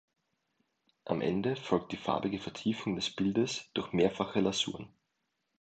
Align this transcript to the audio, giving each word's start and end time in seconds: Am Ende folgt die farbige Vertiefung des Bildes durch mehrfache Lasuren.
Am 1.05 1.21
Ende 1.21 1.55
folgt 1.55 1.91
die 1.91 1.95
farbige 1.97 2.39
Vertiefung 2.39 2.95
des 2.95 3.15
Bildes 3.15 3.69
durch 3.75 3.93
mehrfache 3.93 4.39
Lasuren. 4.39 4.91